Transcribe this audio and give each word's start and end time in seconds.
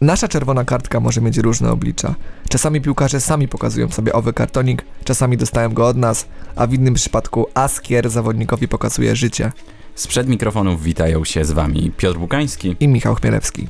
Nasza 0.00 0.28
czerwona 0.28 0.64
kartka 0.64 1.00
może 1.00 1.20
mieć 1.20 1.38
różne 1.38 1.70
oblicza. 1.70 2.14
Czasami 2.48 2.80
piłkarze 2.80 3.20
sami 3.20 3.48
pokazują 3.48 3.88
sobie 3.88 4.12
owy 4.12 4.32
kartonik, 4.32 4.84
czasami 5.04 5.36
dostają 5.36 5.74
go 5.74 5.86
od 5.86 5.96
nas, 5.96 6.28
a 6.56 6.66
w 6.66 6.74
innym 6.74 6.94
przypadku 6.94 7.46
Askier 7.54 8.10
zawodnikowi 8.10 8.68
pokazuje 8.68 9.16
życie. 9.16 9.52
Sprzed 9.94 10.28
mikrofonów 10.28 10.82
witają 10.82 11.24
się 11.24 11.44
z 11.44 11.52
wami 11.52 11.92
Piotr 11.96 12.18
Bukański 12.18 12.76
i 12.80 12.88
Michał 12.88 13.14
Chmielewski. 13.14 13.68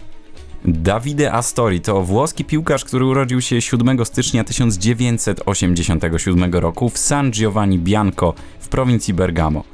Davide 0.65 1.33
Astori 1.33 1.80
to 1.80 2.03
włoski 2.03 2.45
piłkarz, 2.45 2.85
który 2.85 3.05
urodził 3.05 3.41
się 3.41 3.61
7 3.61 4.05
stycznia 4.05 4.45
1987 4.45 6.53
roku 6.53 6.89
w 6.89 6.98
San 6.98 7.31
Giovanni 7.31 7.78
Bianco 7.78 8.34
w 8.61 8.69
prowincji 8.69 9.15
Bergamo. 9.15 9.65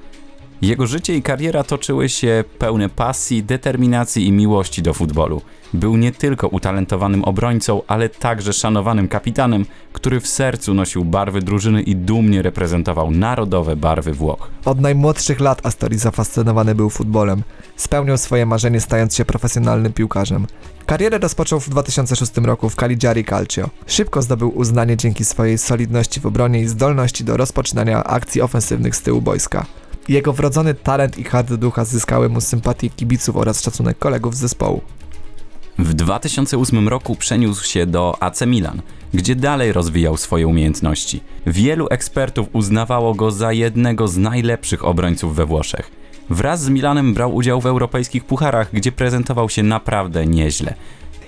Jego 0.63 0.87
życie 0.87 1.17
i 1.17 1.23
kariera 1.23 1.65
toczyły 1.65 2.09
się 2.09 2.45
pełne 2.59 2.89
pasji, 2.89 3.43
determinacji 3.43 4.27
i 4.27 4.33
miłości 4.33 4.83
do 4.83 4.95
futbolu. 4.95 5.43
Był 5.75 5.97
nie 5.97 6.13
tylko 6.13 6.49
utalentowanym 6.49 7.25
obrońcą, 7.25 7.83
ale 7.87 8.09
także 8.09 8.53
szanowanym 8.53 9.09
kapitanem, 9.09 9.67
który 9.93 10.21
w 10.21 10.27
sercu 10.27 10.75
nosił 10.75 11.05
barwy 11.05 11.41
drużyny 11.41 11.83
i 11.83 11.97
dumnie 11.97 12.43
reprezentował 12.43 13.11
narodowe 13.11 13.77
barwy 13.77 14.13
Włoch. 14.13 14.51
Od 14.65 14.81
najmłodszych 14.81 15.41
lat 15.41 15.67
Astori 15.67 15.99
zafascynowany 15.99 16.75
był 16.75 16.91
futbolem. 16.91 17.43
Spełniał 17.77 18.19
swoje 18.19 18.47
marzenie 18.47 18.81
stając 18.81 19.17
się 19.17 19.25
profesjonalnym 19.25 19.93
piłkarzem. 19.93 20.47
Karierę 20.87 21.19
rozpoczął 21.19 21.61
w 21.61 21.69
2006 21.69 22.37
roku 22.37 22.71
w 22.71 22.77
Cagliari 22.77 23.25
Calcio. 23.25 23.69
Szybko 23.87 24.23
zdobył 24.23 24.59
uznanie 24.59 24.97
dzięki 24.97 25.25
swojej 25.25 25.59
solidności 25.59 26.21
w 26.21 26.27
obronie 26.27 26.61
i 26.61 26.67
zdolności 26.67 27.25
do 27.25 27.37
rozpoczynania 27.37 28.05
akcji 28.05 28.43
ofensywnych 28.43 28.97
z 28.97 29.03
tyłu 29.03 29.23
boiska. 29.23 29.67
Jego 30.09 30.33
wrodzony 30.33 30.75
talent 30.75 31.19
i 31.19 31.25
hard 31.25 31.55
ducha 31.55 31.85
zyskały 31.85 32.29
mu 32.29 32.41
sympatię 32.41 32.91
kibiców 32.91 33.37
oraz 33.37 33.63
szacunek 33.63 33.99
kolegów 33.99 34.37
z 34.37 34.39
zespołu. 34.39 34.81
W 35.79 35.95
2008 35.95 36.89
roku 36.89 37.17
przeniósł 37.17 37.65
się 37.65 37.87
do 37.87 38.23
AC 38.23 38.43
Milan, 38.47 38.83
gdzie 39.15 39.37
dalej 39.37 39.73
rozwijał 39.73 40.17
swoje 40.17 40.47
umiejętności. 40.47 41.21
Wielu 41.47 41.87
ekspertów 41.91 42.49
uznawało 42.53 43.15
go 43.15 43.31
za 43.31 43.53
jednego 43.53 44.09
z 44.09 44.17
najlepszych 44.17 44.85
obrońców 44.85 45.37
we 45.37 45.47
Włoszech. 45.47 45.91
Wraz 46.31 46.63
z 46.63 46.69
Milanem 46.69 47.15
brał 47.15 47.35
udział 47.35 47.61
w 47.61 47.67
europejskich 47.67 48.25
pucharach, 48.25 48.73
gdzie 48.73 48.93
prezentował 48.93 49.49
się 49.49 49.63
naprawdę 49.63 50.27
nieźle. 50.27 50.75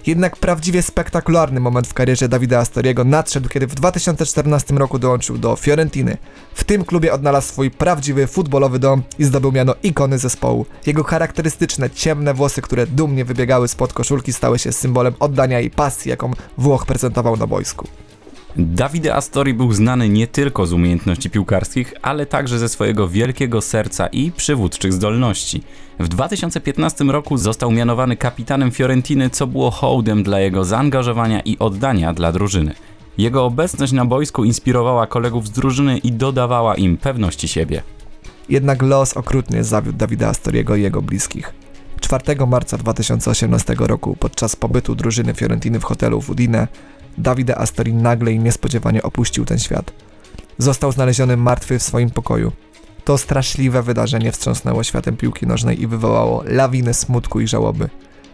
Jednak 0.07 0.37
prawdziwie 0.37 0.83
spektakularny 0.83 1.61
moment 1.61 1.89
w 1.89 1.95
karierze 1.95 2.29
Dawida 2.29 2.59
Astoriego 2.59 3.05
nadszedł, 3.05 3.49
kiedy 3.49 3.67
w 3.67 3.75
2014 3.75 4.75
roku 4.75 4.99
dołączył 4.99 5.39
do 5.39 5.57
Fiorentiny. 5.57 6.17
W 6.55 6.65
tym 6.65 6.85
klubie 6.85 7.13
odnalazł 7.13 7.49
swój 7.49 7.71
prawdziwy 7.71 8.27
futbolowy 8.27 8.79
dom 8.79 9.03
i 9.19 9.25
zdobył 9.25 9.53
miano 9.53 9.75
ikony 9.83 10.19
zespołu. 10.19 10.67
Jego 10.87 11.05
charakterystyczne, 11.05 11.91
ciemne 11.91 12.35
włosy, 12.35 12.63
które 12.63 12.87
dumnie 12.87 13.25
wybiegały 13.25 13.69
spod 13.69 13.93
koszulki, 13.93 14.33
stały 14.33 14.59
się 14.59 14.73
symbolem 14.73 15.15
oddania 15.21 15.61
i 15.61 15.71
pasji, 15.71 16.09
jaką 16.11 16.31
Włoch 16.59 16.87
prezentował 16.87 17.37
na 17.37 17.47
boisku. 17.47 17.89
Davide 18.57 19.15
Astori 19.15 19.55
był 19.55 19.73
znany 19.73 20.09
nie 20.09 20.27
tylko 20.27 20.67
z 20.67 20.73
umiejętności 20.73 21.31
piłkarskich, 21.31 21.95
ale 22.03 22.27
także 22.27 22.59
ze 22.59 22.69
swojego 22.69 23.09
wielkiego 23.09 23.61
serca 23.61 24.07
i 24.07 24.33
przywódczych 24.33 24.93
zdolności. 24.93 25.63
W 25.99 26.09
2015 26.09 27.05
roku 27.05 27.37
został 27.37 27.71
mianowany 27.71 28.17
kapitanem 28.17 28.71
Fiorentiny, 28.71 29.31
co 29.31 29.47
było 29.47 29.71
hołdem 29.71 30.23
dla 30.23 30.41
jego 30.41 30.65
zaangażowania 30.65 31.41
i 31.41 31.59
oddania 31.59 32.15
dla 32.15 32.33
drużyny. 32.33 32.75
Jego 33.19 33.45
obecność 33.45 33.93
na 33.93 34.05
boisku 34.05 34.45
inspirowała 34.45 35.07
kolegów 35.07 35.47
z 35.47 35.51
drużyny 35.51 35.99
i 35.99 36.13
dodawała 36.13 36.75
im 36.75 36.97
pewności 36.97 37.49
siebie. 37.49 37.83
Jednak 38.49 38.83
los 38.83 39.17
okrutnie 39.17 39.65
zawiódł 39.65 39.99
Davida 39.99 40.29
Astoriego 40.29 40.77
i 40.77 40.83
jego 40.83 41.03
bliskich. 41.03 41.55
4 42.01 42.47
marca 42.47 42.79
2018 42.79 43.75
roku 43.79 44.17
podczas 44.21 44.57
pobytu 44.57 44.95
drużyny 44.95 45.35
Fiorentiny 45.35 45.81
w 45.81 45.85
hotelu 45.85 46.21
w 46.21 46.31
Udine 46.31 46.69
Davide 47.19 47.59
Astori 47.59 47.93
nagle 47.93 48.33
i 48.33 48.39
niespodziewanie 48.39 49.03
opuścił 49.03 49.45
ten 49.45 49.59
świat. 49.59 49.93
Został 50.59 50.93
znaleziony 50.93 51.37
martwy 51.37 51.79
w 51.79 51.83
swoim 51.83 52.11
pokoju. 52.11 52.53
To 53.05 53.19
straszliwe 53.19 53.83
wydarzenie 53.83 54.33
wstrząsnęło 54.33 54.83
światem 54.83 55.17
piłki 55.17 55.47
nożnej 55.47 55.83
i 55.83 55.87
wywołało 55.87 56.43
lawinę 56.47 56.95
smutku 56.95 57.41
i 57.41 57.49
żałoby. 57.49 57.89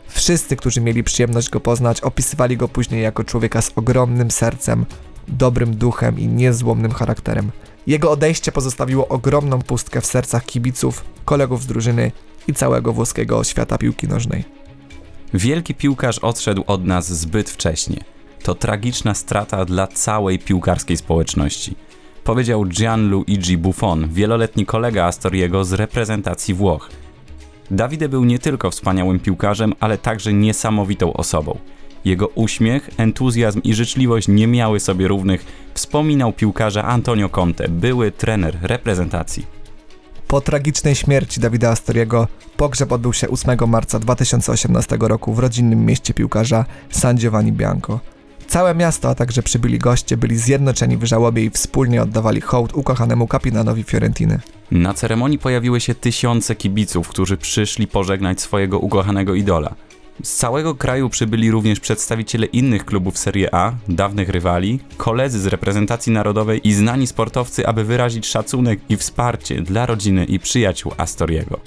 Wszyscy, 0.08 0.56
którzy 0.56 0.80
mieli 0.80 1.04
przyjemność 1.04 1.50
go 1.50 1.60
poznać, 1.60 2.00
opisywali 2.00 2.56
go 2.56 2.68
później 2.68 3.02
jako 3.02 3.24
człowieka 3.24 3.62
z 3.62 3.70
ogromnym 3.76 4.30
sercem, 4.30 4.86
dobrym 5.28 5.76
duchem 5.76 6.18
i 6.18 6.28
niezłomnym 6.28 6.92
charakterem. 6.92 7.50
Jego 7.86 8.10
odejście 8.10 8.52
pozostawiło 8.52 9.08
ogromną 9.08 9.62
pustkę 9.62 10.00
w 10.00 10.06
sercach 10.06 10.44
kibiców, 10.44 11.04
kolegów 11.24 11.62
z 11.62 11.66
drużyny 11.66 12.12
i 12.48 12.54
całego 12.54 12.92
włoskiego 12.92 13.44
świata 13.44 13.78
piłki 13.78 14.08
nożnej. 14.08 14.44
Wielki 15.34 15.74
piłkarz 15.74 16.18
odszedł 16.18 16.64
od 16.66 16.84
nas 16.84 17.12
zbyt 17.12 17.50
wcześnie. 17.50 18.13
To 18.44 18.54
tragiczna 18.54 19.14
strata 19.14 19.64
dla 19.64 19.86
całej 19.86 20.38
piłkarskiej 20.38 20.96
społeczności. 20.96 21.76
Powiedział 22.24 22.64
Gianluigi 22.64 23.58
Buffon, 23.58 24.08
wieloletni 24.08 24.66
kolega 24.66 25.04
Astoriego 25.04 25.64
z 25.64 25.72
reprezentacji 25.72 26.54
Włoch. 26.54 26.90
Davide 27.70 28.08
był 28.08 28.24
nie 28.24 28.38
tylko 28.38 28.70
wspaniałym 28.70 29.20
piłkarzem, 29.20 29.72
ale 29.80 29.98
także 29.98 30.32
niesamowitą 30.32 31.12
osobą. 31.12 31.58
Jego 32.04 32.28
uśmiech, 32.28 32.90
entuzjazm 32.96 33.60
i 33.62 33.74
życzliwość 33.74 34.28
nie 34.28 34.46
miały 34.46 34.80
sobie 34.80 35.08
równych, 35.08 35.44
wspominał 35.74 36.32
piłkarza 36.32 36.84
Antonio 36.84 37.28
Conte, 37.28 37.68
były 37.68 38.12
trener 38.12 38.58
reprezentacji. 38.62 39.46
Po 40.28 40.40
tragicznej 40.40 40.94
śmierci 40.94 41.40
Dawida 41.40 41.70
Astoriego 41.70 42.28
pogrzeb 42.56 42.92
odbył 42.92 43.12
się 43.12 43.28
8 43.28 43.58
marca 43.68 43.98
2018 43.98 44.98
roku 45.00 45.34
w 45.34 45.38
rodzinnym 45.38 45.86
mieście 45.86 46.14
piłkarza 46.14 46.64
San 46.90 47.16
Giovanni 47.16 47.52
Bianco. 47.52 48.13
Całe 48.54 48.74
miasto, 48.74 49.08
a 49.08 49.14
także 49.14 49.42
przybyli 49.42 49.78
goście 49.78 50.16
byli 50.16 50.38
zjednoczeni 50.38 50.96
w 50.96 51.04
żałobie 51.04 51.44
i 51.44 51.50
wspólnie 51.50 52.02
oddawali 52.02 52.40
hołd 52.40 52.74
ukochanemu 52.74 53.26
kapitanowi 53.26 53.84
Fiorentiny. 53.84 54.40
Na 54.70 54.94
ceremonii 54.94 55.38
pojawiły 55.38 55.80
się 55.80 55.94
tysiące 55.94 56.54
kibiców, 56.54 57.08
którzy 57.08 57.36
przyszli 57.36 57.86
pożegnać 57.86 58.40
swojego 58.40 58.78
ukochanego 58.78 59.34
idola. 59.34 59.74
Z 60.22 60.36
całego 60.36 60.74
kraju 60.74 61.08
przybyli 61.08 61.50
również 61.50 61.80
przedstawiciele 61.80 62.46
innych 62.46 62.84
klubów 62.84 63.18
Serie 63.18 63.54
A, 63.54 63.72
dawnych 63.88 64.28
rywali, 64.28 64.80
koledzy 64.96 65.40
z 65.40 65.46
reprezentacji 65.46 66.12
narodowej 66.12 66.68
i 66.68 66.72
znani 66.72 67.06
sportowcy, 67.06 67.66
aby 67.66 67.84
wyrazić 67.84 68.26
szacunek 68.26 68.80
i 68.88 68.96
wsparcie 68.96 69.62
dla 69.62 69.86
rodziny 69.86 70.24
i 70.24 70.38
przyjaciół 70.38 70.92
Astoriego. 70.96 71.60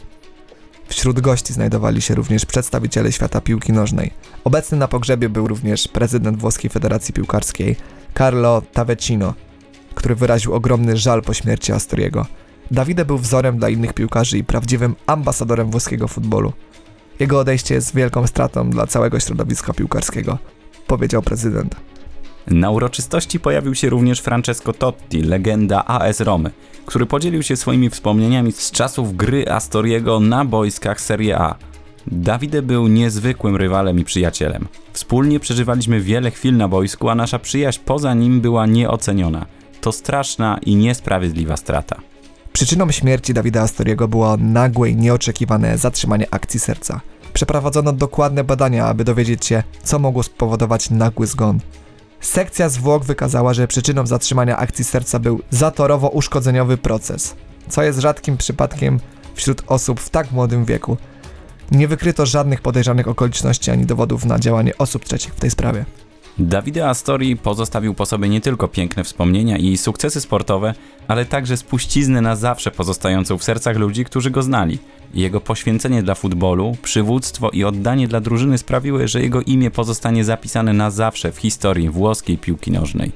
Wśród 0.88 1.20
gości 1.20 1.54
znajdowali 1.54 2.02
się 2.02 2.16
również 2.16 2.46
przedstawiciele 2.46 3.12
świata 3.12 3.42
piłki 3.42 3.74
nożnej. 3.74 4.14
Obecny 4.44 4.78
na 4.78 4.88
pogrzebie 4.88 5.30
był 5.30 5.48
również 5.48 5.88
prezydent 5.88 6.38
włoskiej 6.38 6.70
Federacji 6.70 7.14
Piłkarskiej 7.14 7.76
Carlo 8.18 8.62
Tavecino, 8.74 9.34
który 9.96 10.16
wyraził 10.16 10.54
ogromny 10.54 10.98
żal 10.98 11.22
po 11.22 11.34
śmierci 11.34 11.72
Astoriego. 11.72 12.26
Davide 12.72 13.06
był 13.06 13.18
wzorem 13.18 13.58
dla 13.58 13.70
innych 13.70 13.94
piłkarzy 13.94 14.38
i 14.38 14.44
prawdziwym 14.44 14.96
ambasadorem 15.06 15.72
włoskiego 15.72 16.08
futbolu. 16.08 16.54
Jego 17.20 17.40
odejście 17.40 17.76
jest 17.76 17.96
wielką 17.96 18.28
stratą 18.28 18.70
dla 18.70 18.88
całego 18.88 19.20
środowiska 19.20 19.74
piłkarskiego, 19.74 20.38
powiedział 20.88 21.22
prezydent. 21.22 21.76
Na 22.48 22.70
uroczystości 22.70 23.40
pojawił 23.40 23.76
się 23.76 23.90
również 23.90 24.20
Francesco 24.20 24.74
Totti, 24.74 25.22
legenda 25.22 25.86
AS 25.86 26.20
Romy, 26.20 26.52
który 26.86 27.06
podzielił 27.06 27.44
się 27.44 27.56
swoimi 27.56 27.90
wspomnieniami 27.90 28.52
z 28.52 28.72
czasów 28.72 29.16
gry 29.16 29.52
Astoriego 29.52 30.20
na 30.20 30.46
boiskach 30.46 31.02
Serie 31.02 31.40
A. 31.40 31.56
Davide 32.08 32.62
był 32.62 32.88
niezwykłym 32.88 33.56
rywalem 33.56 34.00
i 34.00 34.04
przyjacielem. 34.04 34.68
Wspólnie 34.94 35.40
przeżywaliśmy 35.40 36.02
wiele 36.02 36.32
chwil 36.32 36.58
na 36.58 36.68
boisku, 36.68 37.10
a 37.10 37.16
nasza 37.16 37.40
przyjaźń 37.40 37.80
poza 37.86 38.14
nim 38.14 38.42
była 38.42 38.66
nieoceniona. 38.66 39.46
To 39.82 39.92
straszna 39.92 40.60
i 40.66 40.76
niesprawiedliwa 40.76 41.58
strata. 41.58 41.96
Przyczyną 42.54 42.92
śmierci 42.92 43.34
Dawida 43.34 43.62
Astoriego 43.62 44.08
było 44.08 44.38
nagłe 44.38 44.90
i 44.90 44.96
nieoczekiwane 44.96 45.78
zatrzymanie 45.78 46.28
akcji 46.32 46.60
serca. 46.60 47.02
Przeprowadzono 47.34 47.94
dokładne 47.94 48.44
badania, 48.44 48.86
aby 48.86 49.04
dowiedzieć 49.04 49.46
się, 49.46 49.64
co 49.84 50.00
mogło 50.00 50.24
spowodować 50.24 50.90
nagły 50.90 51.28
zgon. 51.28 51.60
Sekcja 52.22 52.70
zwłok 52.70 53.06
wykazała, 53.06 53.54
że 53.54 53.68
przyczyną 53.68 54.08
zatrzymania 54.08 54.58
akcji 54.58 54.86
serca 54.86 55.20
był 55.20 55.42
zatorowo-uszkodzeniowy 55.52 56.78
proces, 56.78 57.36
co 57.70 57.84
jest 57.84 58.00
rzadkim 58.00 58.38
przypadkiem 58.38 59.00
wśród 59.36 59.64
osób 59.68 60.00
w 60.00 60.10
tak 60.10 60.32
młodym 60.32 60.66
wieku. 60.66 60.98
Nie 61.72 61.88
wykryto 61.88 62.26
żadnych 62.26 62.62
podejrzanych 62.62 63.08
okoliczności 63.08 63.72
ani 63.72 63.86
dowodów 63.86 64.26
na 64.26 64.40
działanie 64.40 64.78
osób 64.78 65.06
trzecich 65.06 65.34
w 65.34 65.40
tej 65.40 65.52
sprawie. 65.52 65.86
Davide 66.40 66.90
Astori 66.90 67.36
pozostawił 67.36 67.94
po 67.94 68.06
sobie 68.06 68.30
nie 68.30 68.42
tylko 68.42 68.68
piękne 68.68 69.04
wspomnienia 69.04 69.58
i 69.58 69.78
sukcesy 69.78 70.22
sportowe, 70.22 70.74
ale 71.08 71.26
także 71.26 71.58
spuściznę 71.58 72.22
na 72.22 72.36
zawsze 72.36 72.72
pozostającą 72.72 73.38
w 73.38 73.44
sercach 73.44 73.78
ludzi, 73.78 74.06
którzy 74.06 74.32
go 74.32 74.44
znali. 74.44 74.80
Jego 75.14 75.42
poświęcenie 75.42 76.04
dla 76.04 76.16
futbolu, 76.16 76.78
przywództwo 76.82 77.50
i 77.50 77.64
oddanie 77.64 78.08
dla 78.08 78.22
drużyny 78.22 78.58
sprawiły, 78.58 79.08
że 79.08 79.22
jego 79.22 79.42
imię 79.42 79.72
pozostanie 79.72 80.24
zapisane 80.24 80.74
na 80.74 80.92
zawsze 80.92 81.32
w 81.32 81.38
historii 81.38 81.90
włoskiej 81.90 82.38
piłki 82.38 82.72
nożnej. 82.72 83.12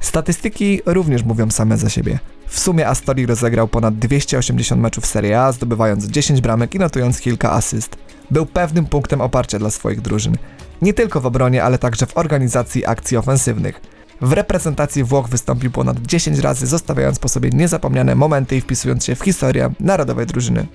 Statystyki 0.00 0.80
również 0.86 1.22
mówią 1.22 1.50
same 1.50 1.78
za 1.78 1.90
siebie. 1.90 2.18
W 2.46 2.60
sumie 2.60 2.88
Astori 2.88 3.26
rozegrał 3.26 3.68
ponad 3.68 3.98
280 3.98 4.82
meczów 4.82 5.06
Serie 5.06 5.40
A, 5.40 5.52
zdobywając 5.52 6.04
10 6.06 6.40
bramek 6.40 6.74
i 6.74 6.78
notując 6.78 7.20
kilka 7.20 7.52
asyst. 7.52 7.96
Był 8.30 8.46
pewnym 8.46 8.86
punktem 8.86 9.20
oparcia 9.20 9.58
dla 9.58 9.70
swoich 9.70 10.00
drużyn. 10.00 10.36
Nie 10.82 10.94
tylko 10.94 11.20
w 11.20 11.26
obronie, 11.26 11.64
ale 11.64 11.78
także 11.78 12.06
w 12.06 12.16
organizacji 12.16 12.86
akcji 12.86 13.16
ofensywnych. 13.16 13.80
W 14.20 14.32
reprezentacji 14.32 15.04
Włoch 15.04 15.28
wystąpił 15.28 15.70
ponad 15.70 15.98
10 16.00 16.38
razy, 16.38 16.66
zostawiając 16.66 17.18
po 17.18 17.28
sobie 17.28 17.50
niezapomniane 17.50 18.14
momenty 18.14 18.56
i 18.56 18.60
wpisując 18.60 19.04
się 19.04 19.14
w 19.14 19.24
historię 19.24 19.70
narodowej 19.80 20.26
drużyny. 20.26 20.66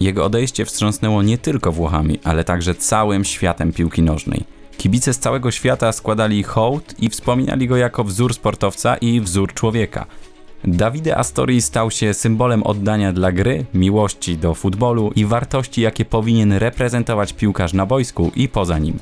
Jego 0.00 0.24
odejście 0.24 0.64
wstrząsnęło 0.64 1.22
nie 1.22 1.38
tylko 1.38 1.72
Włochami, 1.72 2.20
ale 2.24 2.44
także 2.44 2.74
całym 2.74 3.24
światem 3.24 3.72
piłki 3.72 4.02
nożnej. 4.02 4.44
Kibice 4.76 5.14
z 5.14 5.18
całego 5.18 5.50
świata 5.50 5.92
składali 5.92 6.42
hołd 6.42 6.94
i 6.98 7.10
wspominali 7.10 7.68
go 7.68 7.76
jako 7.76 8.04
wzór 8.04 8.34
sportowca 8.34 8.96
i 8.96 9.20
wzór 9.20 9.54
człowieka. 9.54 10.06
Davide 10.64 11.16
Astori 11.16 11.62
stał 11.62 11.90
się 11.90 12.14
symbolem 12.14 12.62
oddania 12.62 13.12
dla 13.12 13.32
gry, 13.32 13.64
miłości 13.74 14.38
do 14.38 14.54
futbolu 14.54 15.12
i 15.16 15.24
wartości, 15.24 15.80
jakie 15.80 16.04
powinien 16.04 16.52
reprezentować 16.52 17.32
piłkarz 17.32 17.72
na 17.72 17.86
boisku 17.86 18.32
i 18.36 18.48
poza 18.48 18.78
nim. 18.78 18.98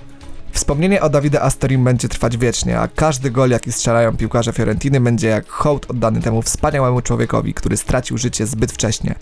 Wspomnienie 0.59 1.01
o 1.03 1.11
Davide 1.11 1.43
Astorim 1.43 1.85
będzie 1.85 2.09
trwać 2.09 2.37
wiecznie, 2.37 2.79
a 2.79 2.89
każdy 2.89 3.31
gol, 3.31 3.51
jaki 3.51 3.73
strzelają 3.73 4.17
piłkarze 4.17 4.53
Fiorentiny, 4.53 5.01
będzie 5.01 5.29
jak 5.29 5.49
hołd 5.49 5.87
oddany 5.91 6.21
temu 6.21 6.43
wspaniałemu 6.43 7.03
człowiekowi, 7.03 7.55
który 7.55 7.77
stracił 7.77 8.19
życie 8.19 8.47
zbyt 8.47 8.73
wcześnie. 8.73 9.15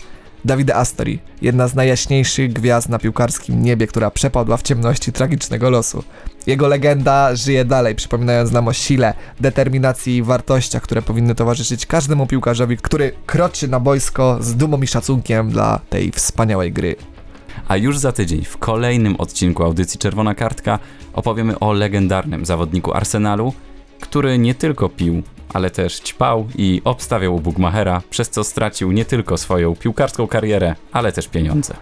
Davide 0.45 0.75
Astori, 0.75 1.19
jedna 1.41 1.67
z 1.67 1.75
najjaśniejszych 1.75 2.53
gwiazd 2.53 2.89
na 2.89 2.99
piłkarskim 2.99 3.63
niebie, 3.63 3.87
która 3.87 4.11
przepadła 4.11 4.57
w 4.57 4.61
ciemności 4.61 5.11
tragicznego 5.11 5.69
losu. 5.69 6.03
Jego 6.47 6.67
legenda 6.67 7.35
żyje 7.35 7.65
dalej, 7.65 7.95
przypominając 7.95 8.51
nam 8.51 8.67
o 8.67 8.73
sile, 8.73 9.13
determinacji 9.39 10.15
i 10.15 10.23
wartościach, 10.23 10.83
które 10.83 11.01
powinny 11.01 11.35
towarzyszyć 11.35 11.85
każdemu 11.85 12.27
piłkarzowi, 12.27 12.77
który 12.77 13.11
kroczy 13.25 13.67
na 13.67 13.79
boisko 13.79 14.37
z 14.41 14.55
dumą 14.55 14.81
i 14.81 14.87
szacunkiem 14.87 15.49
dla 15.49 15.79
tej 15.89 16.11
wspaniałej 16.11 16.71
gry. 16.71 16.95
A 17.67 17.77
już 17.77 17.97
za 17.97 18.11
tydzień 18.11 18.45
w 18.45 18.57
kolejnym 18.57 19.15
odcinku 19.15 19.63
audycji 19.63 19.99
Czerwona 19.99 20.35
Kartka 20.35 20.79
opowiemy 21.13 21.59
o 21.59 21.73
legendarnym 21.73 22.45
zawodniku 22.45 22.93
Arsenalu, 22.93 23.53
który 23.99 24.37
nie 24.37 24.55
tylko 24.55 24.89
pił, 24.89 25.23
ale 25.53 25.69
też 25.69 25.99
ćpał 25.99 26.47
i 26.55 26.81
obstawiał 26.83 27.39
Bugmachera, 27.39 28.01
przez 28.09 28.29
co 28.29 28.43
stracił 28.43 28.91
nie 28.91 29.05
tylko 29.05 29.37
swoją 29.37 29.75
piłkarską 29.75 30.27
karierę, 30.27 30.75
ale 30.91 31.11
też 31.11 31.27
pieniądze. 31.27 31.73